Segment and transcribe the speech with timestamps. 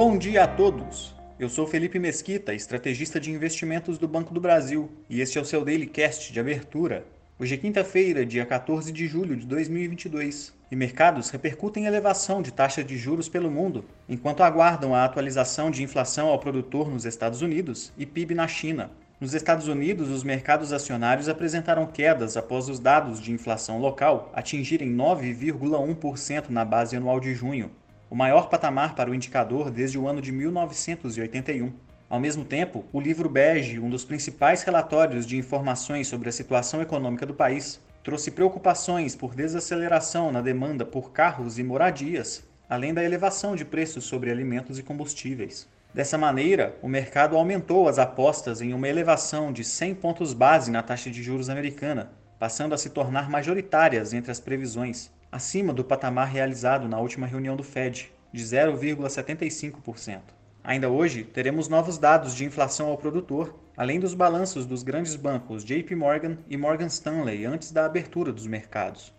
[0.00, 1.12] Bom dia a todos!
[1.40, 5.44] Eu sou Felipe Mesquita, estrategista de investimentos do Banco do Brasil, e este é o
[5.44, 7.04] seu Daily Cast de abertura.
[7.36, 12.84] Hoje é quinta-feira, dia 14 de julho de 2022, e mercados repercutem elevação de taxa
[12.84, 17.92] de juros pelo mundo, enquanto aguardam a atualização de inflação ao produtor nos Estados Unidos
[17.98, 18.92] e PIB na China.
[19.20, 24.94] Nos Estados Unidos, os mercados acionários apresentaram quedas após os dados de inflação local atingirem
[24.94, 27.68] 9,1% na base anual de junho,
[28.10, 31.72] o maior patamar para o indicador desde o ano de 1981.
[32.08, 36.80] Ao mesmo tempo, o livro Bege, um dos principais relatórios de informações sobre a situação
[36.80, 43.04] econômica do país, trouxe preocupações por desaceleração na demanda por carros e moradias, além da
[43.04, 45.68] elevação de preços sobre alimentos e combustíveis.
[45.92, 50.82] Dessa maneira, o mercado aumentou as apostas em uma elevação de 100 pontos base na
[50.82, 56.28] taxa de juros americana, passando a se tornar majoritárias entre as previsões, acima do patamar
[56.28, 60.20] realizado na última reunião do Fed, de 0,75%.
[60.64, 65.64] Ainda hoje, teremos novos dados de inflação ao produtor, além dos balanços dos grandes bancos
[65.64, 69.12] JP Morgan e Morgan Stanley antes da abertura dos mercados.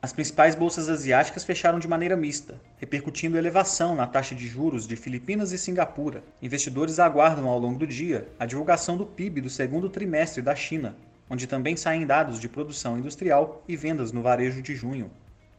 [0.00, 4.94] As principais bolsas asiáticas fecharam de maneira mista, repercutindo elevação na taxa de juros de
[4.94, 6.22] Filipinas e Singapura.
[6.40, 10.96] Investidores aguardam ao longo do dia a divulgação do PIB do segundo trimestre da China,
[11.28, 15.10] onde também saem dados de produção industrial e vendas no varejo de junho.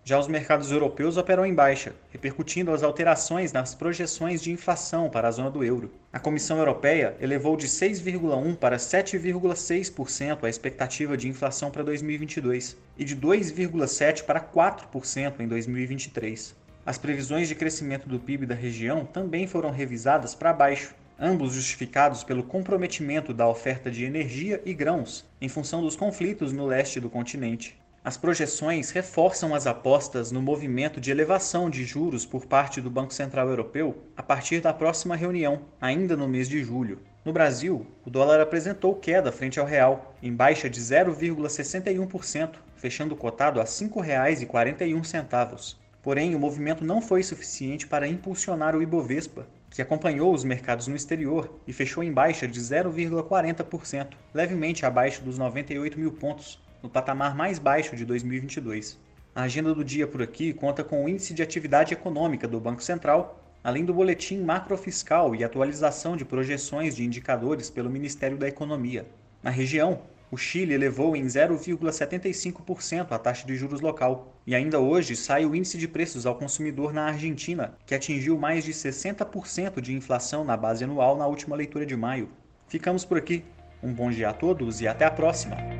[0.07, 5.27] Já os mercados europeus operam em baixa, repercutindo as alterações nas projeções de inflação para
[5.27, 5.91] a zona do euro.
[6.13, 13.03] A Comissão Europeia elevou de 6,1% para 7,6% a expectativa de inflação para 2022 e
[13.03, 16.55] de 2,7% para 4% em 2023.
[16.85, 22.23] As previsões de crescimento do PIB da região também foram revisadas para baixo, ambos justificados
[22.23, 27.09] pelo comprometimento da oferta de energia e grãos em função dos conflitos no leste do
[27.09, 27.77] continente.
[28.07, 33.13] As projeções reforçam as apostas no movimento de elevação de juros por parte do Banco
[33.13, 37.01] Central Europeu a partir da próxima reunião, ainda no mês de julho.
[37.25, 43.59] No Brasil, o dólar apresentou queda frente ao real, em baixa de 0,61%, fechando cotado
[43.59, 45.75] a R$ 5,41.
[46.01, 50.95] Porém, o movimento não foi suficiente para impulsionar o Ibovespa, que acompanhou os mercados no
[50.95, 57.35] exterior e fechou em baixa de 0,40%, levemente abaixo dos 98 mil pontos, no patamar
[57.35, 58.99] mais baixo de 2022.
[59.35, 62.81] A agenda do dia por aqui conta com o Índice de Atividade Econômica do Banco
[62.81, 69.05] Central, além do Boletim Macrofiscal e atualização de projeções de indicadores pelo Ministério da Economia.
[69.43, 74.33] Na região, o Chile elevou em 0,75% a taxa de juros local.
[74.45, 78.63] E ainda hoje sai o índice de preços ao consumidor na Argentina, que atingiu mais
[78.63, 82.29] de 60% de inflação na base anual na última leitura de maio.
[82.67, 83.45] Ficamos por aqui.
[83.81, 85.76] Um bom dia a todos e até a próxima!